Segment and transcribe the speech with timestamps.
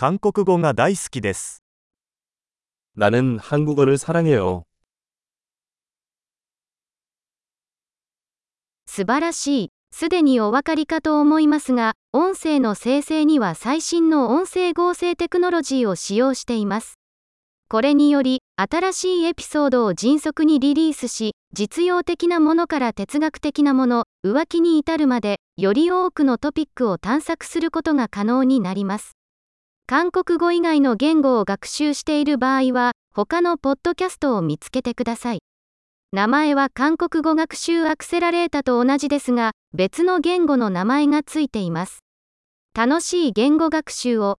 [0.00, 1.62] 韓国語が大好きです。
[2.98, 4.64] 나는 한국어를 사랑해요.
[8.86, 9.68] 素晴らしい。
[9.90, 16.98] すでにお分かりかと思いますが、音声の生成には最新の音声合成テクノロジーを使用しています。
[17.70, 29.16] これにより、新しいエピソードを迅速にリリースし、実用的なものから哲学的なもの、浮気に至るまで、より多くのトピックを探索することが可能になります。
[29.91, 35.39] 韓国語以外の言語を学習している場合は、他のポッドキャストを見つけてください。
[36.13, 42.05] 名前は韓国語学習アクセラレータと同じですが、別の言語の名前がついています。
[42.73, 44.37] 楽しい言語学習を。